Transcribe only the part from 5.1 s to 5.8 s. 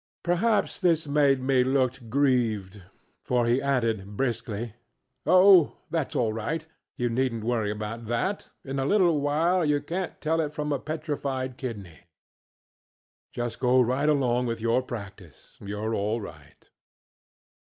ŌĆ£Oh,